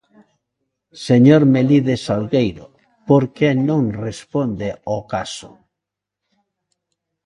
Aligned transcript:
Señor 1.07 1.41
Melide 1.53 1.95
Salgueiro, 2.05 2.65
¿por 3.07 3.23
que 3.35 3.49
non 3.67 3.81
responde 4.07 4.67
ao 4.89 4.99
caso? 5.13 5.49